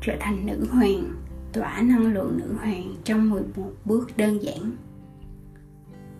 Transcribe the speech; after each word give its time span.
trở 0.00 0.16
thành 0.20 0.46
nữ 0.46 0.66
hoàng, 0.70 1.12
tỏa 1.52 1.80
năng 1.82 2.12
lượng 2.12 2.38
nữ 2.38 2.54
hoàng 2.58 2.94
trong 3.04 3.30
11 3.30 3.72
bước 3.84 4.16
đơn 4.16 4.42
giản. 4.42 4.76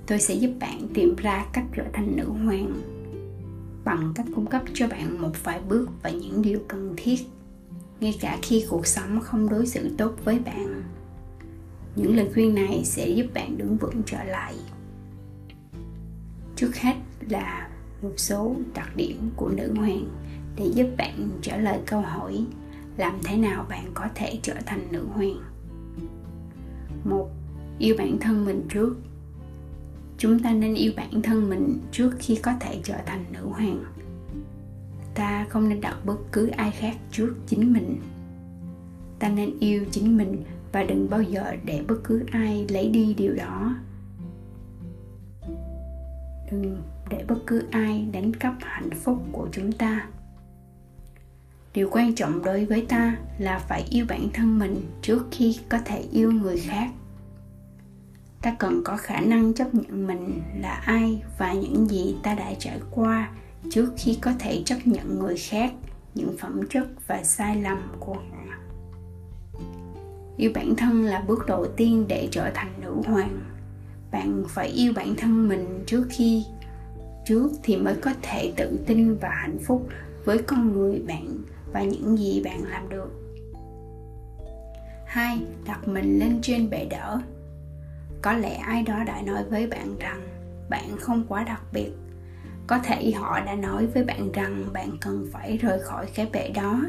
Tôi 0.06 0.21
sẽ 0.21 0.34
giúp 0.34 0.50
bạn 0.60 0.88
tìm 0.94 1.14
ra 1.16 1.46
cách 1.53 1.64
trở 1.76 1.85
thành 1.92 2.16
nữ 2.16 2.24
hoàng 2.24 2.72
bằng 3.85 4.12
cách 4.14 4.26
cung 4.35 4.46
cấp 4.46 4.62
cho 4.74 4.88
bạn 4.88 5.22
một 5.22 5.44
vài 5.44 5.60
bước 5.69 5.88
và 6.03 6.10
những 6.10 6.42
điều 6.42 6.60
cần 6.69 6.94
thiết, 6.96 7.21
ngay 8.01 8.19
cả 8.21 8.38
khi 8.42 8.64
cuộc 8.71 8.87
sống 8.87 9.21
không 9.21 9.48
đối 9.48 9.66
xử 9.66 9.90
tốt 9.99 10.15
với 10.24 10.38
bạn. 10.38 10.83
Những 11.97 12.17
lời 12.17 12.31
khuyên 12.35 12.54
này 12.54 12.83
sẽ 12.85 13.08
giúp 13.08 13.26
bạn 13.35 13.58
đứng 13.58 13.76
vững 13.76 14.03
trở 14.06 14.24
lại. 14.24 14.54
Trước 16.56 16.77
hết 16.77 16.95
là 17.28 17.69
một 18.02 18.14
số 18.16 18.56
đặc 18.74 18.96
điểm 18.96 19.30
của 19.36 19.48
nữ 19.48 19.74
hoàng 19.76 20.04
để 20.56 20.70
giúp 20.74 20.86
bạn 20.98 21.28
trả 21.42 21.56
lời 21.56 21.78
câu 21.86 22.00
hỏi 22.00 22.44
làm 23.00 23.18
thế 23.24 23.36
nào 23.36 23.66
bạn 23.68 23.90
có 23.95 24.09
thể 24.14 24.38
trở 24.42 24.54
thành 24.66 24.86
nữ 24.90 25.06
hoàng? 25.14 25.42
Một, 27.04 27.28
yêu 27.78 27.95
bản 27.98 28.18
thân 28.20 28.45
mình 28.45 28.66
trước. 28.68 28.96
Chúng 30.18 30.38
ta 30.38 30.52
nên 30.52 30.74
yêu 30.74 30.92
bản 30.96 31.23
thân 31.23 31.48
mình 31.50 31.78
trước 31.92 32.10
khi 32.18 32.36
có 32.36 32.52
thể 32.60 32.80
trở 32.84 32.96
thành 33.06 33.24
nữ 33.32 33.46
hoàng. 33.46 33.84
Ta 35.14 35.46
không 35.48 35.68
nên 35.68 35.80
đặt 35.80 35.96
bất 36.04 36.16
cứ 36.32 36.48
ai 36.48 36.70
khác 36.70 36.96
trước 37.10 37.34
chính 37.46 37.73
mình. 37.73 38.00
Ta 39.18 39.28
nên 39.28 39.59
yêu 39.60 39.84
chính 39.90 40.16
mình 40.16 40.45
và 40.73 40.84
đừng 40.84 41.10
bao 41.10 41.23
giờ 41.23 41.56
để 41.64 41.84
bất 41.88 41.96
cứ 42.04 42.24
ai 42.32 42.66
lấy 42.68 42.88
đi 42.88 43.14
điều 43.14 43.34
đó. 43.34 43.74
Đừng 46.51 46.82
để 47.10 47.24
bất 47.28 47.38
cứ 47.46 47.62
ai 47.70 48.09
đánh 48.12 48.34
cắp 48.34 48.54
hạnh 48.60 48.90
phúc 48.90 49.18
của 49.32 49.48
chúng 49.52 49.73
ta 49.73 50.09
điều 51.74 51.88
quan 51.93 52.15
trọng 52.15 52.45
đối 52.45 52.65
với 52.65 52.87
ta 52.88 53.16
là 53.38 53.59
phải 53.59 53.85
yêu 53.90 54.07
bản 54.09 54.29
thân 54.35 54.59
mình 54.59 54.80
trước 55.02 55.26
khi 55.30 55.59
có 55.68 55.79
thể 55.85 56.04
yêu 56.12 56.32
người 56.32 56.59
khác. 56.59 56.90
Ta 58.43 58.57
cần 58.59 58.82
có 58.85 58.96
khả 58.96 59.21
năng 59.21 59.54
chấp 59.54 59.74
nhận 59.74 60.07
mình 60.07 60.43
là 60.60 60.73
ai 60.73 61.23
và 61.38 61.52
những 61.52 61.87
gì 61.87 62.16
ta 62.23 62.35
đã 62.35 62.52
trải 62.59 62.80
qua 62.90 63.30
trước 63.71 63.93
khi 63.96 64.19
có 64.21 64.33
thể 64.39 64.62
chấp 64.65 64.77
nhận 64.85 65.19
người 65.19 65.37
khác, 65.37 65.73
những 66.15 66.37
phẩm 66.39 66.61
chất 66.71 66.87
và 67.07 67.23
sai 67.25 67.62
lầm 67.62 67.79
của 68.01 68.15
họ. 68.15 68.55
Yêu 70.37 70.51
bản 70.55 70.75
thân 70.77 71.05
là 71.05 71.25
bước 71.27 71.47
đầu 71.47 71.67
tiên 71.77 72.05
để 72.09 72.29
trở 72.31 72.51
thành 72.55 72.73
nữ 72.81 72.95
hoàng. 73.07 73.41
Bạn 74.12 74.45
phải 74.49 74.69
yêu 74.69 74.93
bản 74.97 75.15
thân 75.17 75.49
mình 75.49 75.84
trước 75.87 76.07
khi, 76.11 76.45
trước 77.27 77.49
thì 77.62 77.77
mới 77.77 77.95
có 77.95 78.11
thể 78.23 78.53
tự 78.57 78.79
tin 78.87 79.17
và 79.17 79.29
hạnh 79.29 79.59
phúc 79.67 79.89
với 80.25 80.39
con 80.39 80.73
người 80.73 81.03
bạn 81.07 81.27
và 81.73 81.83
những 81.83 82.19
gì 82.19 82.43
bạn 82.45 82.65
làm 82.65 82.89
được. 82.89 83.11
Hai, 85.07 85.39
đặt 85.67 85.89
mình 85.89 86.19
lên 86.19 86.39
trên 86.43 86.71
bệ 86.71 86.87
đỡ. 86.91 87.21
Có 88.23 88.33
lẽ 88.33 88.55
ai 88.55 88.83
đó 88.83 89.05
đã 89.05 89.23
nói 89.23 89.45
với 89.51 89.67
bạn 89.67 89.97
rằng 89.99 90.21
bạn 90.71 90.97
không 91.01 91.25
quá 91.29 91.45
đặc 91.45 91.62
biệt. 91.73 91.91
Có 92.67 92.79
thể 92.79 93.12
họ 93.12 93.41
đã 93.41 93.55
nói 93.55 93.87
với 93.87 94.05
bạn 94.05 94.33
rằng 94.33 94.65
bạn 94.73 94.91
cần 95.01 95.29
phải 95.33 95.57
rời 95.57 95.81
khỏi 95.81 96.07
cái 96.15 96.29
bệ 96.33 96.49
đó. 96.49 96.81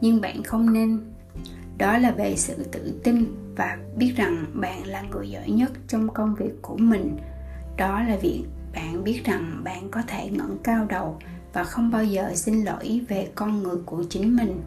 Nhưng 0.00 0.20
bạn 0.20 0.42
không 0.42 0.72
nên. 0.72 1.00
Đó 1.78 1.98
là 1.98 2.10
về 2.10 2.36
sự 2.36 2.64
tự 2.72 3.00
tin 3.04 3.24
và 3.56 3.78
biết 3.96 4.12
rằng 4.16 4.44
bạn 4.54 4.86
là 4.86 5.02
người 5.02 5.30
giỏi 5.30 5.50
nhất 5.50 5.72
trong 5.88 6.08
công 6.08 6.34
việc 6.34 6.62
của 6.62 6.76
mình. 6.76 7.16
Đó 7.76 8.02
là 8.02 8.16
việc 8.16 8.44
bạn 8.74 9.04
biết 9.04 9.22
rằng 9.24 9.60
bạn 9.64 9.90
có 9.90 10.02
thể 10.06 10.30
ngẩng 10.30 10.58
cao 10.64 10.86
đầu 10.88 11.18
và 11.52 11.64
không 11.64 11.90
bao 11.90 12.04
giờ 12.04 12.32
xin 12.34 12.62
lỗi 12.62 13.00
về 13.08 13.30
con 13.34 13.62
người 13.62 13.76
của 13.86 14.04
chính 14.10 14.36
mình. 14.36 14.60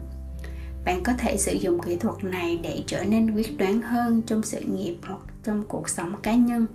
Bạn 0.84 1.02
có 1.02 1.12
thể 1.18 1.36
sử 1.36 1.52
dụng 1.52 1.80
kỹ 1.82 1.96
thuật 1.96 2.24
này 2.24 2.60
để 2.62 2.82
trở 2.86 3.04
nên 3.04 3.34
quyết 3.34 3.58
đoán 3.58 3.82
hơn 3.82 4.22
trong 4.26 4.42
sự 4.42 4.60
nghiệp 4.60 4.96
hoặc 5.06 5.20
trong 5.44 5.64
cuộc 5.68 5.88
sống 5.88 6.14
cá 6.22 6.34
nhân. 6.34 6.66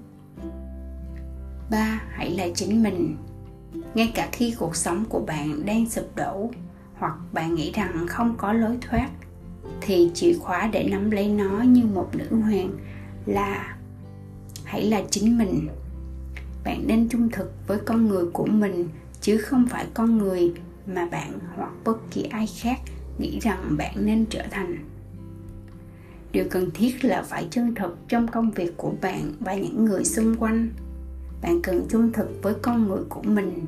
Ba, 1.72 2.02
hãy 2.10 2.30
là 2.30 2.48
chính 2.56 2.84
mình. 2.84 3.18
Ngay 3.96 4.12
cả 4.16 4.30
khi 4.32 4.56
cuộc 4.60 4.76
sống 4.76 5.06
của 5.10 5.20
bạn 5.20 5.66
đang 5.66 5.90
sụp 5.90 6.16
đổ 6.16 6.50
hoặc 6.98 7.14
bạn 7.34 7.56
nghĩ 7.56 7.72
rằng 7.72 8.06
không 8.08 8.36
có 8.38 8.54
lối 8.54 8.78
thoát, 8.82 9.10
thì 9.82 10.12
chìa 10.14 10.34
khóa 10.34 10.70
để 10.74 10.88
nắm 10.92 11.12
lấy 11.12 11.28
nó 11.28 11.62
như 11.62 11.86
một 11.86 12.10
nữ 12.14 12.42
hoàng 12.42 12.72
là 13.26 13.78
hãy 14.64 14.84
là 14.84 15.02
chính 15.10 15.38
mình. 15.38 15.68
Bạn 16.64 16.84
nên 16.88 17.10
trung 17.10 17.30
thực 17.30 17.54
với 17.68 17.80
con 17.86 18.08
người 18.08 18.26
của 18.34 18.46
mình 18.46 18.88
chứ 19.22 19.38
không 19.38 19.68
phải 19.70 19.88
con 19.94 20.18
người 20.18 20.54
mà 20.86 21.06
bạn 21.06 21.40
hoặc 21.56 21.72
bất 21.84 22.12
kỳ 22.12 22.24
ai 22.24 22.48
khác 22.48 22.80
nghĩ 23.18 23.40
rằng 23.40 23.76
bạn 23.78 23.96
nên 24.06 24.26
trở 24.30 24.44
thành. 24.52 24.78
Điều 26.32 26.46
cần 26.52 26.70
thiết 26.74 27.06
là 27.06 27.24
phải 27.24 27.48
chân 27.52 27.76
thực 27.76 27.98
trong 28.08 28.28
công 28.28 28.52
việc 28.52 28.78
của 28.78 28.94
bạn 29.02 29.34
và 29.40 29.56
những 29.56 29.86
người 29.86 30.06
xung 30.06 30.36
quanh. 30.36 30.70
Bạn 31.42 31.62
cần 31.64 31.86
chân 31.90 32.12
thực 32.12 32.30
với 32.42 32.54
con 32.62 32.88
người 32.88 33.04
của 33.10 33.22
mình. 33.24 33.66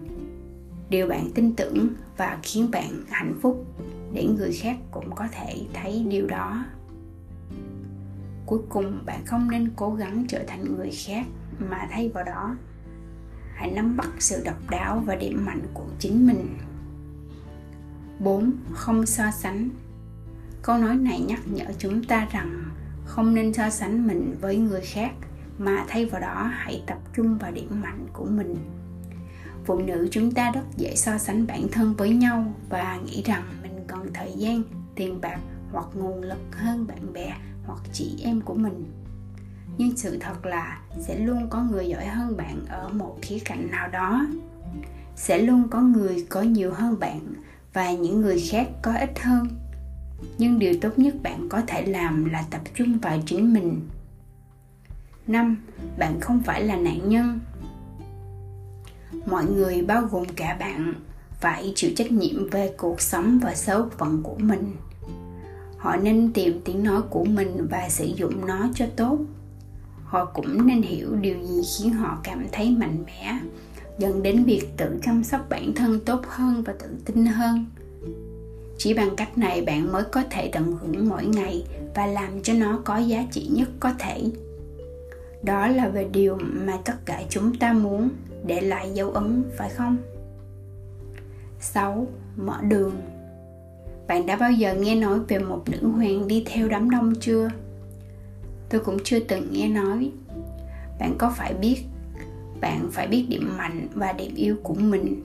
Điều 0.89 1.07
bạn 1.07 1.29
tin 1.35 1.55
tưởng 1.55 1.87
và 2.17 2.39
khiến 2.43 2.71
bạn 2.71 3.03
hạnh 3.09 3.39
phúc 3.41 3.65
để 4.13 4.27
người 4.37 4.51
khác 4.51 4.77
cũng 4.91 5.15
có 5.15 5.27
thể 5.31 5.61
thấy 5.73 6.05
điều 6.09 6.27
đó. 6.27 6.65
Cuối 8.45 8.59
cùng, 8.69 8.99
bạn 9.05 9.25
không 9.25 9.51
nên 9.51 9.69
cố 9.75 9.93
gắng 9.93 10.25
trở 10.27 10.43
thành 10.47 10.75
người 10.77 10.91
khác 11.05 11.25
mà 11.59 11.87
thay 11.91 12.09
vào 12.09 12.23
đó 12.23 12.55
hãy 13.55 13.71
nắm 13.71 13.97
bắt 13.97 14.09
sự 14.19 14.41
độc 14.45 14.69
đáo 14.69 15.03
và 15.05 15.15
điểm 15.15 15.45
mạnh 15.45 15.61
của 15.73 15.87
chính 15.99 16.27
mình. 16.27 16.57
4. 18.19 18.51
Không 18.71 19.05
so 19.05 19.31
sánh. 19.31 19.69
Câu 20.61 20.77
nói 20.77 20.95
này 20.95 21.19
nhắc 21.19 21.39
nhở 21.45 21.65
chúng 21.77 22.03
ta 22.03 22.27
rằng 22.31 22.63
không 23.05 23.35
nên 23.35 23.53
so 23.53 23.69
sánh 23.69 24.07
mình 24.07 24.35
với 24.41 24.57
người 24.57 24.81
khác, 24.81 25.11
mà 25.57 25.85
thay 25.87 26.05
vào 26.05 26.21
đó 26.21 26.51
hãy 26.53 26.83
tập 26.87 26.97
trung 27.15 27.37
vào 27.37 27.51
điểm 27.51 27.81
mạnh 27.81 28.07
của 28.13 28.25
mình. 28.25 28.55
Phụ 29.65 29.79
nữ 29.79 30.07
chúng 30.11 30.31
ta 30.31 30.51
rất 30.51 30.65
dễ 30.77 30.95
so 30.95 31.17
sánh 31.17 31.47
bản 31.47 31.67
thân 31.71 31.93
với 31.93 32.09
nhau 32.09 32.53
và 32.69 32.99
nghĩ 33.05 33.23
rằng 33.25 33.43
mình 33.61 33.83
cần 33.87 34.13
thời 34.13 34.31
gian, 34.37 34.63
tiền 34.95 35.21
bạc 35.21 35.39
hoặc 35.71 35.85
nguồn 35.93 36.21
lực 36.21 36.41
hơn 36.51 36.87
bạn 36.87 37.13
bè 37.13 37.33
hoặc 37.65 37.79
chị 37.93 38.15
em 38.23 38.41
của 38.41 38.53
mình 38.53 38.85
nhưng 39.77 39.97
sự 39.97 40.17
thật 40.19 40.45
là 40.45 40.79
sẽ 40.99 41.19
luôn 41.19 41.47
có 41.49 41.63
người 41.63 41.87
giỏi 41.87 42.05
hơn 42.05 42.37
bạn 42.37 42.65
ở 42.69 42.89
một 42.89 43.17
khía 43.21 43.39
cạnh 43.45 43.71
nào 43.71 43.87
đó. 43.87 44.27
Sẽ 45.15 45.37
luôn 45.37 45.67
có 45.69 45.81
người 45.81 46.25
có 46.29 46.41
nhiều 46.41 46.73
hơn 46.73 46.99
bạn 46.99 47.19
và 47.73 47.91
những 47.91 48.21
người 48.21 48.43
khác 48.49 48.67
có 48.81 48.93
ít 48.93 49.19
hơn. 49.19 49.47
Nhưng 50.37 50.59
điều 50.59 50.73
tốt 50.81 50.89
nhất 50.97 51.15
bạn 51.23 51.49
có 51.49 51.61
thể 51.67 51.85
làm 51.85 52.25
là 52.25 52.43
tập 52.49 52.61
trung 52.73 52.99
vào 52.99 53.19
chính 53.25 53.53
mình. 53.53 53.81
Năm, 55.27 55.57
bạn 55.97 56.19
không 56.21 56.41
phải 56.43 56.63
là 56.63 56.75
nạn 56.75 57.09
nhân. 57.09 57.39
Mọi 59.25 59.45
người 59.45 59.81
bao 59.81 60.01
gồm 60.01 60.25
cả 60.35 60.57
bạn 60.59 60.93
phải 61.39 61.73
chịu 61.75 61.91
trách 61.95 62.11
nhiệm 62.11 62.49
về 62.49 62.73
cuộc 62.77 63.01
sống 63.01 63.39
và 63.39 63.55
số 63.55 63.89
phận 63.97 64.23
của 64.23 64.35
mình. 64.37 64.75
Họ 65.77 65.95
nên 65.95 66.33
tìm 66.33 66.61
tiếng 66.65 66.83
nói 66.83 67.01
của 67.09 67.25
mình 67.25 67.67
và 67.69 67.89
sử 67.89 68.05
dụng 68.05 68.45
nó 68.45 68.69
cho 68.75 68.85
tốt 68.95 69.19
họ 70.13 70.25
cũng 70.25 70.67
nên 70.67 70.81
hiểu 70.81 71.15
điều 71.21 71.35
gì 71.43 71.61
khiến 71.77 71.93
họ 71.93 72.17
cảm 72.23 72.45
thấy 72.51 72.71
mạnh 72.71 72.97
mẽ, 73.05 73.37
dẫn 73.97 74.23
đến 74.23 74.43
việc 74.43 74.67
tự 74.77 74.99
chăm 75.03 75.23
sóc 75.23 75.49
bản 75.49 75.73
thân 75.75 75.99
tốt 75.99 76.21
hơn 76.27 76.63
và 76.63 76.73
tự 76.79 76.87
tin 77.05 77.25
hơn 77.25 77.65
chỉ 78.77 78.93
bằng 78.93 79.15
cách 79.15 79.37
này 79.37 79.61
bạn 79.61 79.91
mới 79.91 80.03
có 80.03 80.23
thể 80.29 80.49
tận 80.53 80.77
hưởng 80.81 81.09
mỗi 81.09 81.25
ngày 81.25 81.65
và 81.95 82.05
làm 82.05 82.41
cho 82.43 82.53
nó 82.53 82.81
có 82.85 82.97
giá 82.97 83.25
trị 83.31 83.47
nhất 83.51 83.69
có 83.79 83.93
thể 83.99 84.23
đó 85.43 85.67
là 85.67 85.89
về 85.89 86.07
điều 86.11 86.37
mà 86.39 86.77
tất 86.85 86.93
cả 87.05 87.23
chúng 87.29 87.55
ta 87.55 87.73
muốn, 87.73 88.09
để 88.45 88.61
lại 88.61 88.91
dấu 88.93 89.11
ấn, 89.11 89.43
phải 89.57 89.69
không 89.69 89.97
6. 91.59 92.07
Mở 92.35 92.57
đường 92.61 92.91
Bạn 94.07 94.25
đã 94.25 94.35
bao 94.35 94.51
giờ 94.51 94.73
nghe 94.73 94.95
nói 94.95 95.19
về 95.27 95.39
một 95.39 95.63
nữ 95.67 95.87
hoàng 95.87 96.27
đi 96.27 96.43
theo 96.47 96.67
đám 96.67 96.89
đông 96.89 97.13
chưa? 97.19 97.49
Tôi 98.73 98.81
cũng 98.81 98.97
chưa 99.03 99.19
từng 99.19 99.47
nghe 99.51 99.67
nói. 99.67 100.11
Bạn 100.99 101.15
có 101.17 101.33
phải 101.37 101.53
biết, 101.53 101.77
Bạn 102.61 102.89
phải 102.91 103.07
biết 103.07 103.25
điểm 103.29 103.57
mạnh 103.57 103.87
và 103.93 104.13
điểm 104.13 104.35
yếu 104.35 104.55
của 104.63 104.73
mình. 104.73 105.23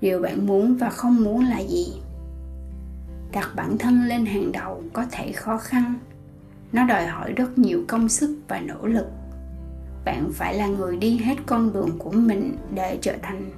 Điều 0.00 0.20
bạn 0.20 0.46
muốn 0.46 0.76
và 0.76 0.90
không 0.90 1.24
muốn 1.24 1.44
là 1.44 1.58
gì? 1.58 1.92
Đặt 3.32 3.50
bản 3.56 3.78
thân 3.78 4.04
lên 4.04 4.26
hàng 4.26 4.52
đầu 4.52 4.82
có 4.92 5.06
thể 5.10 5.32
khó 5.32 5.56
khăn. 5.58 5.94
Nó 6.72 6.84
đòi 6.84 7.06
hỏi 7.06 7.32
rất 7.32 7.58
nhiều 7.58 7.84
công 7.88 8.08
sức 8.08 8.38
và 8.48 8.60
nỗ 8.60 8.86
lực. 8.86 9.06
Bạn 10.04 10.30
phải 10.32 10.54
là 10.54 10.66
người 10.66 10.96
đi 10.96 11.18
hết 11.18 11.36
con 11.46 11.72
đường 11.72 11.90
của 11.98 12.12
mình 12.12 12.56
để 12.74 12.98
trở 13.02 13.14
thành, 13.22 13.50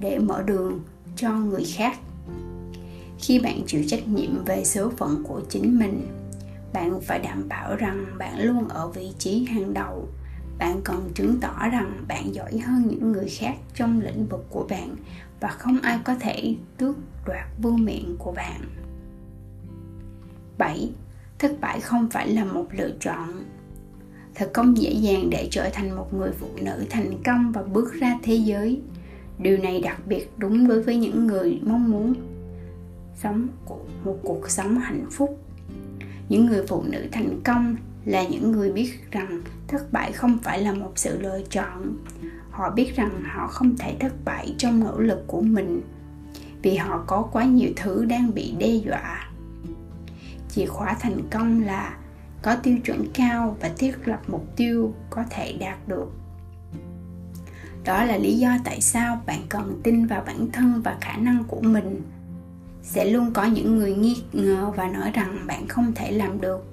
để 0.00 0.18
mở 0.18 0.42
đường 0.42 0.80
cho 1.16 1.32
người 1.32 1.64
khác. 1.74 1.98
Khi 3.18 3.38
bạn 3.38 3.62
chịu 3.66 3.82
trách 3.86 4.08
nhiệm 4.08 4.44
về 4.44 4.64
số 4.64 4.90
phận 4.96 5.22
của 5.24 5.40
chính 5.48 5.78
mình 5.78 6.25
bạn 6.76 7.00
phải 7.00 7.18
đảm 7.18 7.48
bảo 7.48 7.76
rằng 7.76 8.06
bạn 8.18 8.38
luôn 8.38 8.68
ở 8.68 8.88
vị 8.88 9.12
trí 9.18 9.44
hàng 9.44 9.74
đầu 9.74 10.08
bạn 10.58 10.80
cần 10.84 11.10
chứng 11.14 11.38
tỏ 11.40 11.68
rằng 11.72 12.04
bạn 12.08 12.34
giỏi 12.34 12.58
hơn 12.58 12.82
những 12.88 13.12
người 13.12 13.28
khác 13.28 13.54
trong 13.74 14.00
lĩnh 14.00 14.26
vực 14.26 14.46
của 14.50 14.66
bạn 14.70 14.96
và 15.40 15.48
không 15.48 15.78
ai 15.82 15.98
có 16.04 16.14
thể 16.20 16.54
tước 16.76 16.96
đoạt 17.26 17.46
vương 17.62 17.84
miện 17.84 18.16
của 18.18 18.32
bạn 18.32 18.60
7. 20.58 20.90
Thất 21.38 21.60
bại 21.60 21.80
không 21.80 22.08
phải 22.10 22.28
là 22.28 22.44
một 22.44 22.66
lựa 22.70 22.90
chọn. 23.00 23.44
Thật 24.34 24.50
không 24.54 24.76
dễ 24.76 24.90
dàng 24.90 25.30
để 25.30 25.48
trở 25.50 25.70
thành 25.72 25.96
một 25.96 26.14
người 26.14 26.30
phụ 26.38 26.48
nữ 26.62 26.84
thành 26.90 27.22
công 27.24 27.52
và 27.52 27.62
bước 27.62 27.94
ra 27.94 28.18
thế 28.22 28.34
giới. 28.34 28.80
Điều 29.38 29.58
này 29.58 29.80
đặc 29.80 30.00
biệt 30.06 30.30
đúng 30.36 30.68
đối 30.68 30.82
với 30.82 30.96
những 30.96 31.26
người 31.26 31.60
mong 31.62 31.90
muốn 31.90 32.14
sống 33.14 33.48
một 34.04 34.18
cuộc 34.22 34.50
sống 34.50 34.78
hạnh 34.78 35.06
phúc. 35.10 35.45
Những 36.28 36.46
người 36.46 36.66
phụ 36.66 36.82
nữ 36.82 37.06
thành 37.12 37.40
công 37.44 37.76
là 38.04 38.24
những 38.24 38.52
người 38.52 38.72
biết 38.72 39.10
rằng 39.10 39.40
thất 39.68 39.92
bại 39.92 40.12
không 40.12 40.38
phải 40.42 40.60
là 40.60 40.72
một 40.72 40.92
sự 40.96 41.20
lựa 41.20 41.40
chọn. 41.50 41.96
Họ 42.50 42.70
biết 42.70 42.96
rằng 42.96 43.22
họ 43.24 43.46
không 43.46 43.76
thể 43.76 43.96
thất 44.00 44.12
bại 44.24 44.54
trong 44.58 44.80
nỗ 44.80 44.98
lực 44.98 45.24
của 45.26 45.40
mình 45.40 45.82
vì 46.62 46.76
họ 46.76 47.04
có 47.06 47.22
quá 47.22 47.44
nhiều 47.44 47.70
thứ 47.76 48.04
đang 48.04 48.34
bị 48.34 48.54
đe 48.58 48.68
dọa. 48.68 49.30
Chìa 50.48 50.66
khóa 50.66 50.96
thành 51.00 51.20
công 51.30 51.62
là 51.62 51.96
có 52.42 52.56
tiêu 52.56 52.78
chuẩn 52.84 53.06
cao 53.14 53.56
và 53.60 53.70
thiết 53.78 54.08
lập 54.08 54.20
mục 54.28 54.56
tiêu 54.56 54.94
có 55.10 55.24
thể 55.30 55.56
đạt 55.60 55.88
được. 55.88 56.12
Đó 57.84 58.04
là 58.04 58.16
lý 58.16 58.38
do 58.38 58.56
tại 58.64 58.80
sao 58.80 59.20
bạn 59.26 59.40
cần 59.48 59.80
tin 59.82 60.06
vào 60.06 60.22
bản 60.26 60.48
thân 60.52 60.82
và 60.84 60.96
khả 61.00 61.16
năng 61.16 61.44
của 61.44 61.60
mình 61.60 62.02
sẽ 62.86 63.04
luôn 63.04 63.30
có 63.32 63.44
những 63.44 63.78
người 63.78 63.94
nghi 63.94 64.16
ngờ 64.32 64.72
và 64.76 64.88
nói 64.88 65.10
rằng 65.14 65.38
bạn 65.46 65.68
không 65.68 65.92
thể 65.94 66.12
làm 66.12 66.40
được. 66.40 66.64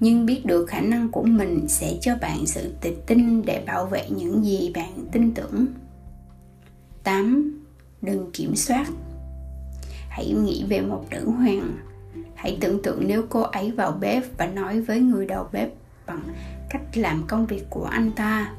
Nhưng 0.00 0.26
biết 0.26 0.46
được 0.46 0.66
khả 0.66 0.80
năng 0.80 1.08
của 1.08 1.22
mình 1.22 1.68
sẽ 1.68 1.98
cho 2.00 2.16
bạn 2.20 2.46
sự 2.46 2.74
tự 2.80 2.96
tin 3.06 3.42
để 3.42 3.64
bảo 3.66 3.86
vệ 3.86 4.08
những 4.10 4.44
gì 4.44 4.72
bạn 4.74 5.06
tin 5.12 5.34
tưởng. 5.34 5.66
8. 7.04 7.60
Đừng 8.02 8.30
kiểm 8.32 8.56
soát. 8.56 8.86
Hãy 10.08 10.32
nghĩ 10.32 10.64
về 10.68 10.80
một 10.80 11.04
nữ 11.10 11.30
hoàng. 11.30 11.76
Hãy 12.34 12.58
tưởng 12.60 12.82
tượng 12.82 13.06
nếu 13.06 13.22
cô 13.28 13.40
ấy 13.40 13.70
vào 13.70 13.92
bếp 14.00 14.38
và 14.38 14.46
nói 14.46 14.80
với 14.80 15.00
người 15.00 15.26
đầu 15.26 15.48
bếp 15.52 15.68
bằng 16.06 16.22
cách 16.70 16.82
làm 16.94 17.24
công 17.28 17.46
việc 17.46 17.64
của 17.70 17.84
anh 17.84 18.10
ta, 18.10 18.52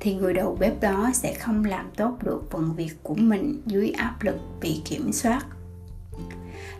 thì 0.00 0.14
người 0.14 0.34
đầu 0.34 0.56
bếp 0.60 0.80
đó 0.80 1.10
sẽ 1.14 1.34
không 1.34 1.64
làm 1.64 1.90
tốt 1.96 2.18
được 2.22 2.50
phần 2.50 2.74
việc 2.76 2.92
của 3.02 3.14
mình 3.14 3.62
dưới 3.66 3.90
áp 3.90 4.22
lực 4.22 4.36
bị 4.60 4.82
kiểm 4.84 5.12
soát 5.12 5.46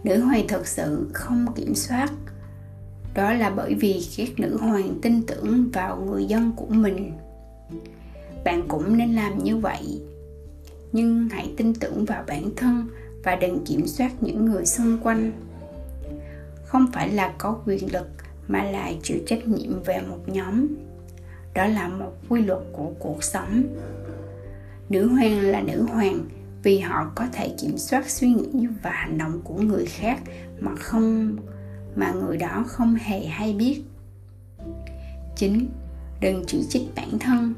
nữ 0.05 0.21
hoàng 0.21 0.45
thật 0.49 0.67
sự 0.67 1.11
không 1.15 1.47
kiểm 1.55 1.75
soát. 1.75 2.13
Đó 3.15 3.33
là 3.33 3.51
bởi 3.51 3.75
vì 3.75 4.07
các 4.17 4.29
nữ 4.37 4.57
hoàng 4.57 4.99
tin 5.03 5.23
tưởng 5.27 5.71
vào 5.73 5.97
người 5.97 6.25
dân 6.25 6.53
của 6.57 6.67
mình. 6.67 7.13
Bạn 8.45 8.63
cũng 8.69 8.97
nên 8.97 9.15
làm 9.15 9.45
như 9.45 9.57
vậy. 9.57 10.01
Nhưng 10.93 11.29
hãy 11.29 11.53
tin 11.57 11.75
tưởng 11.75 12.05
vào 12.05 12.25
bản 12.27 12.51
thân 12.57 12.89
và 13.25 13.37
đừng 13.37 13.65
kiểm 13.65 13.87
soát 13.87 14.13
những 14.21 14.45
người 14.45 14.67
xung 14.67 14.99
quanh. 15.03 15.33
Không 16.65 16.87
phải 16.93 17.09
là 17.09 17.35
có 17.39 17.61
quyền 17.67 17.93
lực 17.93 18.09
mà 18.49 18.63
là 18.63 18.93
chịu 19.03 19.19
trách 19.27 19.49
nhiệm 19.49 19.83
về 19.83 20.01
một 20.09 20.19
nhóm. 20.27 20.67
Đó 21.55 21.67
là 21.67 21.89
một 21.89 22.13
quy 22.29 22.43
luật 22.43 22.61
của 22.73 22.91
cuộc 22.99 23.25
sống. 23.25 23.63
Nữ 24.89 25.09
hoàng 25.09 25.41
là 25.41 25.61
nữ 25.61 25.83
hoàng 25.83 26.29
vì 26.63 26.79
họ 26.79 27.11
có 27.15 27.27
thể 27.33 27.55
kiểm 27.61 27.79
soát 27.79 28.11
suy 28.11 28.29
nghĩ 28.29 28.67
và 28.83 28.91
hành 28.91 29.19
động 29.19 29.41
của 29.45 29.55
người 29.55 29.87
khác 29.87 30.21
mà 30.61 30.75
không 30.77 31.37
mà 31.97 32.13
người 32.13 32.37
đó 32.37 32.65
không 32.67 32.95
hề 32.95 33.27
hay 33.27 33.53
biết 33.53 33.83
9. 35.37 35.69
Đừng 36.21 36.45
chỉ 36.47 36.65
trích 36.69 36.83
bản 36.97 37.19
thân 37.19 37.55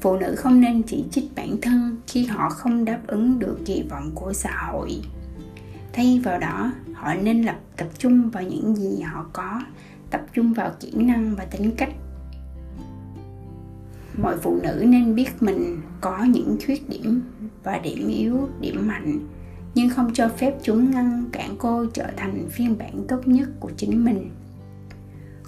Phụ 0.00 0.16
nữ 0.16 0.34
không 0.38 0.60
nên 0.60 0.82
chỉ 0.82 1.04
trích 1.10 1.34
bản 1.34 1.56
thân 1.62 1.96
khi 2.06 2.24
họ 2.24 2.50
không 2.50 2.84
đáp 2.84 3.00
ứng 3.06 3.38
được 3.38 3.58
kỳ 3.64 3.82
vọng 3.90 4.10
của 4.14 4.32
xã 4.32 4.68
hội. 4.72 5.00
Thay 5.92 6.20
vào 6.24 6.38
đó, 6.38 6.72
họ 6.94 7.14
nên 7.14 7.42
lập 7.42 7.56
tập 7.76 7.88
trung 7.98 8.30
vào 8.30 8.42
những 8.42 8.76
gì 8.76 9.00
họ 9.00 9.26
có, 9.32 9.62
tập 10.10 10.20
trung 10.32 10.52
vào 10.52 10.70
kỹ 10.80 10.92
năng 10.94 11.34
và 11.36 11.44
tính 11.44 11.72
cách. 11.76 11.92
Mọi 14.22 14.36
phụ 14.42 14.58
nữ 14.62 14.84
nên 14.88 15.14
biết 15.14 15.42
mình 15.42 15.80
có 16.00 16.24
những 16.24 16.58
khuyết 16.66 16.88
điểm 16.88 17.22
và 17.66 17.78
điểm 17.78 18.08
yếu, 18.08 18.48
điểm 18.60 18.88
mạnh 18.88 19.18
nhưng 19.74 19.90
không 19.90 20.10
cho 20.14 20.28
phép 20.28 20.54
chúng 20.62 20.90
ngăn 20.90 21.24
cản 21.32 21.56
cô 21.58 21.86
trở 21.94 22.06
thành 22.16 22.48
phiên 22.50 22.78
bản 22.78 23.04
tốt 23.08 23.20
nhất 23.28 23.48
của 23.60 23.70
chính 23.76 24.04
mình 24.04 24.30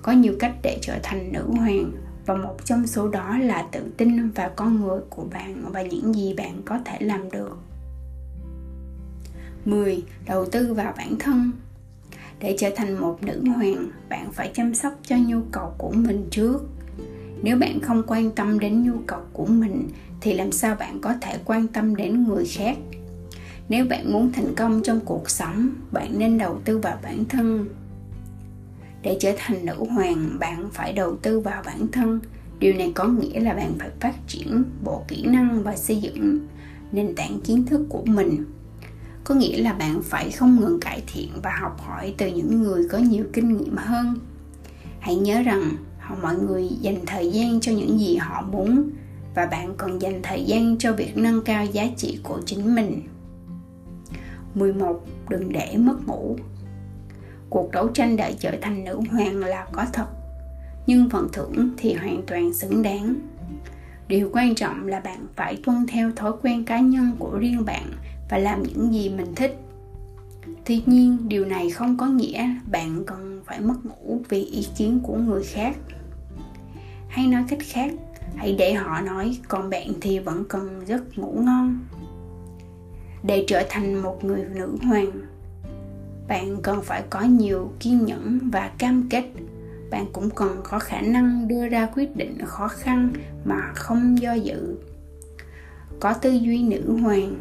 có 0.03 0.13
nhiều 0.13 0.35
cách 0.39 0.55
để 0.63 0.79
trở 0.83 0.99
thành 1.03 1.33
nữ 1.33 1.45
hoàng 1.57 1.93
và 2.27 2.35
một 2.35 2.65
trong 2.65 2.87
số 2.87 3.09
đó 3.09 3.39
là 3.39 3.69
tự 3.73 3.81
tin 3.97 4.31
vào 4.31 4.51
con 4.57 4.81
người 4.81 5.01
của 5.11 5.25
bạn 5.33 5.65
và 5.73 5.83
những 5.83 6.15
gì 6.15 6.35
bạn 6.35 6.63
có 6.65 6.79
thể 6.85 6.99
làm 7.01 7.31
được 7.31 7.59
10. 9.65 10.03
Đầu 10.27 10.45
tư 10.45 10.75
vào 10.75 10.95
bản 10.97 11.17
thân 11.19 11.53
Để 12.41 12.57
trở 12.59 12.71
thành 12.77 13.01
một 13.01 13.23
nữ 13.23 13.43
hoàng, 13.55 13.91
bạn 14.09 14.33
phải 14.33 14.51
chăm 14.55 14.75
sóc 14.75 14.93
cho 15.03 15.17
nhu 15.17 15.41
cầu 15.53 15.75
của 15.79 15.91
mình 15.91 16.27
trước. 16.31 16.59
Nếu 17.43 17.57
bạn 17.59 17.81
không 17.81 18.03
quan 18.07 18.31
tâm 18.31 18.59
đến 18.59 18.83
nhu 18.83 18.99
cầu 19.07 19.21
của 19.33 19.47
mình 19.47 19.89
thì 20.21 20.35
làm 20.35 20.53
sao 20.53 20.75
bạn 20.75 21.01
có 21.01 21.15
thể 21.21 21.39
quan 21.45 21.67
tâm 21.67 21.97
đến 21.97 22.25
người 22.25 22.45
khác? 22.47 22.77
nếu 23.69 23.85
bạn 23.85 24.13
muốn 24.13 24.33
thành 24.33 24.55
công 24.55 24.83
trong 24.83 25.01
cuộc 25.05 25.31
sống, 25.31 25.71
bạn 25.93 26.19
nên 26.19 26.39
đầu 26.39 26.61
tư 26.65 26.79
vào 26.79 26.99
bản 27.03 27.25
thân. 27.25 27.69
Để 29.03 29.17
trở 29.21 29.33
thành 29.39 29.67
nữ 29.67 29.85
hoàng, 29.91 30.37
bạn 30.39 30.69
phải 30.73 30.93
đầu 30.93 31.17
tư 31.17 31.41
vào 31.41 31.63
bản 31.67 31.87
thân. 31.93 32.21
Điều 32.59 32.75
này 32.75 32.93
có 32.95 33.05
nghĩa 33.05 33.41
là 33.41 33.55
bạn 33.55 33.73
phải 33.79 33.91
phát 34.01 34.15
triển 34.29 34.65
bộ 34.85 35.03
kỹ 35.09 35.25
năng 35.27 35.63
và 35.63 35.77
xây 35.77 35.97
dựng 35.97 36.47
nền 36.93 37.15
tảng 37.15 37.41
kiến 37.41 37.67
thức 37.67 37.87
của 37.89 38.05
mình. 38.05 38.45
Có 39.25 39.35
nghĩa 39.35 39.63
là 39.63 39.73
bạn 39.73 40.03
phải 40.03 40.31
không 40.31 40.61
ngừng 40.61 40.81
cải 40.81 41.03
thiện 41.07 41.31
và 41.43 41.51
học 41.61 41.81
hỏi 41.81 42.15
từ 42.19 42.27
những 42.27 42.63
người 42.63 42.89
có 42.89 42.99
nhiều 42.99 43.25
kinh 43.33 43.57
nghiệm 43.57 43.77
hơn. 43.77 44.19
Hãy 45.01 45.17
nhớ 45.17 45.43
rằng, 45.43 45.63
họ 45.99 46.17
mọi 46.23 46.37
người 46.37 46.69
dành 46.81 47.07
thời 47.07 47.31
gian 47.31 47.61
cho 47.61 47.73
những 47.73 47.99
gì 47.99 48.17
họ 48.17 48.43
muốn 48.43 48.91
và 49.39 49.47
bạn 49.47 49.75
cần 49.77 50.03
dành 50.03 50.21
thời 50.23 50.45
gian 50.45 50.77
cho 50.79 50.93
việc 50.93 51.17
nâng 51.17 51.45
cao 51.45 51.65
giá 51.65 51.87
trị 51.97 52.21
của 52.23 52.41
chính 52.47 52.75
mình. 52.75 53.03
11. 54.55 55.01
Đừng 55.29 55.53
để 55.53 55.77
mất 55.77 56.07
ngủ. 56.07 56.37
Cuộc 57.51 57.71
đấu 57.71 57.89
tranh 57.89 58.17
để 58.17 58.35
trở 58.39 58.53
thành 58.63 58.85
nữ 58.85 59.01
hoàng 59.11 59.39
là 59.39 59.67
có 59.73 59.87
thật, 59.93 60.07
Nhưng 60.87 61.11
phần 61.11 61.29
thưởng 61.33 61.71
thì 61.77 61.95
hoàn 61.95 62.23
toàn 62.27 62.53
xứng 62.53 62.83
đáng. 62.83 63.15
Điều 64.09 64.31
quan 64.33 64.55
trọng 64.55 64.87
là 64.87 65.01
bạn 65.01 65.27
phải 65.37 65.61
tuân 65.65 65.87
theo 65.87 66.13
thói 66.17 66.33
quen 66.43 66.65
cá 66.65 66.81
nhân 66.81 67.13
của 67.19 67.39
riêng 67.39 67.65
bạn 67.65 67.93
và 68.31 68.39
làm 68.39 68.63
những 68.63 68.95
gì 68.95 69.09
mình 69.09 69.35
thích. 69.35 69.61
Tuy 70.65 70.83
nhiên, 70.87 71.17
điều 71.29 71.45
này 71.45 71.71
không 71.71 71.97
có 71.97 72.07
nghĩa 72.07 72.55
bạn 72.71 73.03
cần 73.07 73.43
phải 73.47 73.61
mất 73.61 73.77
ngủ 73.85 74.21
vì 74.29 74.45
ý 74.45 74.67
kiến 74.77 75.01
của 75.03 75.17
người 75.17 75.43
khác. 75.45 75.77
Hay 77.09 77.27
nói 77.27 77.45
cách 77.49 77.61
khác 77.63 77.91
hãy 78.37 78.55
để 78.59 78.73
họ 78.73 79.01
nói 79.01 79.39
còn 79.49 79.71
bạn 79.71 79.93
thì 80.01 80.19
vẫn 80.19 80.45
cần 80.49 80.83
giấc 80.87 81.19
ngủ 81.19 81.41
ngon. 81.41 81.79
Để 83.23 83.45
trở 83.47 83.63
thành 83.69 84.03
một 84.03 84.25
người 84.25 84.45
nữ 84.55 84.77
hoàng, 84.83 85.11
bạn 86.29 86.63
cần 86.63 86.83
phải 86.83 87.03
có 87.11 87.21
nhiều 87.21 87.73
kiên 87.81 88.05
nhẫn 88.05 88.39
và 88.53 88.71
cam 88.79 89.09
kết. 89.11 89.25
Bạn 89.91 90.07
cũng 90.13 90.31
cần 90.31 90.61
có 90.65 90.79
khả 90.79 91.01
năng 91.01 91.49
đưa 91.49 91.69
ra 91.69 91.89
quyết 91.95 92.17
định 92.17 92.39
khó 92.45 92.69
khăn 92.69 93.13
mà 93.45 93.73
không 93.75 94.19
do 94.23 94.33
dự. 94.33 94.77
Có 96.01 96.13
tư 96.13 96.31
duy 96.31 96.63
nữ 96.63 96.97
hoàng. 97.03 97.35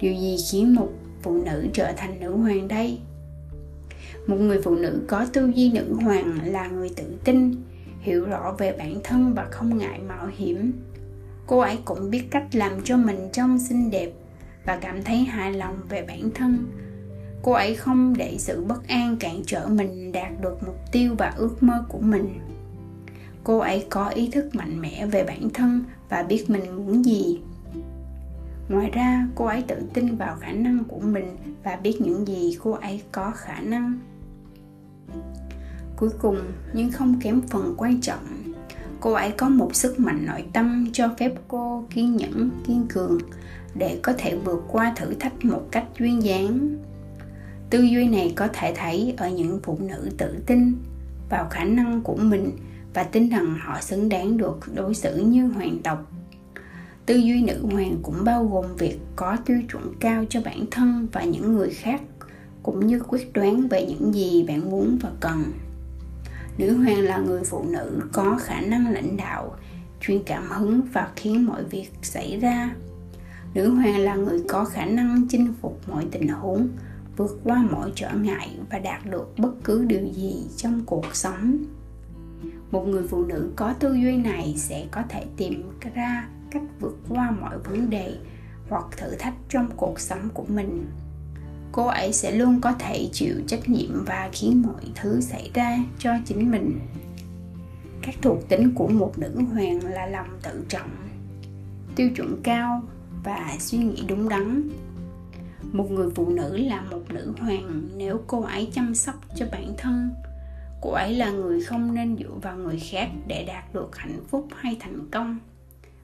Điều 0.00 0.14
gì 0.14 0.36
khiến 0.50 0.74
một 0.74 0.88
phụ 1.22 1.44
nữ 1.44 1.66
trở 1.72 1.92
thành 1.96 2.20
nữ 2.20 2.36
hoàng 2.36 2.68
đây? 2.68 2.98
Một 4.26 4.36
người 4.36 4.62
phụ 4.62 4.74
nữ 4.76 5.02
có 5.08 5.26
tư 5.32 5.52
duy 5.54 5.72
nữ 5.72 5.94
hoàng 6.02 6.38
là 6.44 6.68
người 6.68 6.90
tự 6.96 7.04
tin 7.24 7.54
hiểu 8.06 8.24
rõ 8.24 8.54
về 8.58 8.72
bản 8.78 9.00
thân 9.04 9.34
và 9.34 9.46
không 9.50 9.78
ngại 9.78 10.00
mạo 10.08 10.26
hiểm. 10.36 10.72
Cô 11.46 11.58
ấy 11.58 11.78
cũng 11.84 12.10
biết 12.10 12.24
cách 12.30 12.46
làm 12.52 12.72
cho 12.84 12.96
mình 12.96 13.28
trông 13.32 13.58
xinh 13.58 13.90
đẹp 13.90 14.10
và 14.64 14.78
cảm 14.80 15.02
thấy 15.02 15.16
hài 15.16 15.52
lòng 15.52 15.78
về 15.88 16.04
bản 16.08 16.30
thân. 16.34 16.66
Cô 17.42 17.52
ấy 17.52 17.74
không 17.74 18.16
để 18.16 18.36
sự 18.38 18.64
bất 18.64 18.88
an 18.88 19.16
cản 19.20 19.42
trở 19.46 19.66
mình 19.66 20.12
đạt 20.12 20.32
được 20.40 20.58
mục 20.66 20.76
tiêu 20.92 21.14
và 21.18 21.32
ước 21.36 21.62
mơ 21.62 21.84
của 21.88 21.98
mình. 21.98 22.40
Cô 23.44 23.58
ấy 23.58 23.86
có 23.90 24.08
ý 24.08 24.30
thức 24.30 24.54
mạnh 24.54 24.80
mẽ 24.80 25.06
về 25.06 25.24
bản 25.24 25.50
thân 25.54 25.84
và 26.08 26.22
biết 26.22 26.50
mình 26.50 26.76
muốn 26.76 27.04
gì. 27.04 27.40
Ngoài 28.68 28.90
ra, 28.90 29.28
cô 29.34 29.44
ấy 29.44 29.62
tự 29.62 29.82
tin 29.94 30.16
vào 30.16 30.36
khả 30.40 30.52
năng 30.52 30.84
của 30.84 31.00
mình 31.00 31.36
và 31.64 31.76
biết 31.76 32.00
những 32.00 32.26
gì 32.26 32.58
cô 32.62 32.70
ấy 32.70 33.02
có 33.12 33.30
khả 33.30 33.60
năng 33.60 33.98
cuối 35.96 36.10
cùng, 36.18 36.38
nhưng 36.72 36.90
không 36.90 37.20
kém 37.20 37.40
phần 37.40 37.74
quan 37.76 38.00
trọng, 38.00 38.52
cô 39.00 39.12
ấy 39.12 39.30
có 39.30 39.48
một 39.48 39.74
sức 39.74 40.00
mạnh 40.00 40.26
nội 40.26 40.44
tâm 40.52 40.86
cho 40.92 41.08
phép 41.18 41.34
cô 41.48 41.84
kiên 41.90 42.16
nhẫn, 42.16 42.50
kiên 42.66 42.86
cường 42.88 43.18
để 43.74 43.98
có 44.02 44.12
thể 44.18 44.36
vượt 44.36 44.64
qua 44.68 44.92
thử 44.96 45.14
thách 45.14 45.44
một 45.44 45.62
cách 45.70 45.84
duyên 45.98 46.22
dáng. 46.22 46.76
Tư 47.70 47.82
duy 47.82 48.08
này 48.08 48.32
có 48.36 48.48
thể 48.52 48.74
thấy 48.76 49.14
ở 49.16 49.30
những 49.30 49.60
phụ 49.62 49.78
nữ 49.80 50.10
tự 50.18 50.36
tin 50.46 50.74
vào 51.30 51.46
khả 51.50 51.64
năng 51.64 52.00
của 52.00 52.16
mình 52.16 52.50
và 52.94 53.02
tin 53.02 53.28
rằng 53.28 53.56
họ 53.60 53.80
xứng 53.80 54.08
đáng 54.08 54.36
được 54.36 54.58
đối 54.74 54.94
xử 54.94 55.16
như 55.16 55.48
hoàng 55.48 55.78
tộc. 55.84 56.12
Tư 57.06 57.16
duy 57.16 57.42
nữ 57.42 57.66
hoàng 57.72 57.96
cũng 58.02 58.24
bao 58.24 58.46
gồm 58.46 58.64
việc 58.78 58.98
có 59.16 59.36
tiêu 59.46 59.60
chuẩn 59.72 59.94
cao 60.00 60.24
cho 60.28 60.40
bản 60.44 60.64
thân 60.70 61.08
và 61.12 61.24
những 61.24 61.52
người 61.52 61.70
khác, 61.70 62.00
cũng 62.62 62.86
như 62.86 63.00
quyết 63.08 63.32
đoán 63.32 63.68
về 63.68 63.86
những 63.86 64.14
gì 64.14 64.44
bạn 64.48 64.70
muốn 64.70 64.98
và 65.02 65.10
cần 65.20 65.44
nữ 66.58 66.76
hoàng 66.76 67.00
là 67.00 67.18
người 67.18 67.42
phụ 67.44 67.64
nữ 67.68 68.00
có 68.12 68.38
khả 68.40 68.60
năng 68.60 68.92
lãnh 68.92 69.16
đạo, 69.16 69.56
truyền 70.00 70.22
cảm 70.26 70.50
hứng 70.50 70.80
và 70.92 71.08
khiến 71.16 71.46
mọi 71.46 71.64
việc 71.64 71.90
xảy 72.02 72.40
ra. 72.40 72.74
Nữ 73.54 73.70
hoàng 73.70 73.98
là 73.98 74.14
người 74.14 74.42
có 74.48 74.64
khả 74.64 74.84
năng 74.84 75.28
chinh 75.28 75.54
phục 75.60 75.80
mọi 75.88 76.06
tình 76.12 76.28
huống, 76.28 76.68
vượt 77.16 77.40
qua 77.44 77.64
mọi 77.70 77.92
trở 77.94 78.10
ngại 78.14 78.50
và 78.70 78.78
đạt 78.78 79.06
được 79.10 79.34
bất 79.38 79.52
cứ 79.64 79.84
điều 79.84 80.06
gì 80.12 80.46
trong 80.56 80.82
cuộc 80.86 81.16
sống. 81.16 81.64
Một 82.70 82.86
người 82.86 83.02
phụ 83.08 83.24
nữ 83.24 83.52
có 83.56 83.72
tư 83.72 83.94
duy 83.94 84.16
này 84.16 84.54
sẽ 84.56 84.86
có 84.90 85.02
thể 85.08 85.24
tìm 85.36 85.70
ra 85.94 86.28
cách 86.50 86.62
vượt 86.80 86.96
qua 87.08 87.30
mọi 87.30 87.58
vấn 87.58 87.90
đề 87.90 88.16
hoặc 88.68 88.84
thử 88.96 89.10
thách 89.18 89.34
trong 89.48 89.68
cuộc 89.76 90.00
sống 90.00 90.28
của 90.34 90.44
mình 90.48 90.86
cô 91.72 91.86
ấy 91.86 92.12
sẽ 92.12 92.32
luôn 92.32 92.60
có 92.60 92.72
thể 92.72 93.08
chịu 93.12 93.34
trách 93.46 93.68
nhiệm 93.68 94.04
và 94.04 94.30
khiến 94.32 94.62
mọi 94.66 94.84
thứ 94.94 95.20
xảy 95.20 95.50
ra 95.54 95.78
cho 95.98 96.10
chính 96.24 96.50
mình. 96.50 96.80
Các 98.02 98.14
thuộc 98.22 98.48
tính 98.48 98.74
của 98.74 98.88
một 98.88 99.18
nữ 99.18 99.42
hoàng 99.52 99.84
là 99.84 100.06
lòng 100.06 100.28
tự 100.42 100.64
trọng, 100.68 100.90
tiêu 101.96 102.10
chuẩn 102.16 102.42
cao 102.42 102.82
và 103.24 103.56
suy 103.58 103.78
nghĩ 103.78 104.04
đúng 104.08 104.28
đắn. 104.28 104.62
Một 105.72 105.90
người 105.90 106.10
phụ 106.14 106.28
nữ 106.28 106.56
là 106.56 106.80
một 106.80 107.02
nữ 107.08 107.32
hoàng, 107.40 107.88
nếu 107.96 108.20
cô 108.26 108.42
ấy 108.42 108.70
chăm 108.72 108.94
sóc 108.94 109.14
cho 109.36 109.46
bản 109.52 109.74
thân, 109.78 110.10
cô 110.80 110.90
ấy 110.90 111.14
là 111.14 111.30
người 111.30 111.62
không 111.62 111.94
nên 111.94 112.16
dựa 112.16 112.34
vào 112.42 112.56
người 112.56 112.80
khác 112.90 113.08
để 113.26 113.44
đạt 113.44 113.74
được 113.74 113.96
hạnh 113.96 114.20
phúc 114.28 114.48
hay 114.56 114.76
thành 114.80 115.08
công. 115.10 115.38